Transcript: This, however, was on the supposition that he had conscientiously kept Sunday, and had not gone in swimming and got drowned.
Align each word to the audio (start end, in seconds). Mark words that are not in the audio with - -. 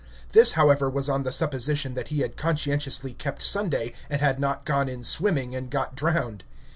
This, 0.31 0.53
however, 0.53 0.89
was 0.89 1.09
on 1.09 1.21
the 1.21 1.31
supposition 1.31 1.93
that 1.93 2.07
he 2.07 2.21
had 2.21 2.35
conscientiously 2.35 3.13
kept 3.13 3.43
Sunday, 3.43 3.93
and 4.09 4.19
had 4.19 4.39
not 4.39 4.65
gone 4.65 4.89
in 4.89 5.03
swimming 5.03 5.55
and 5.55 5.69
got 5.69 5.93
drowned. 5.93 6.43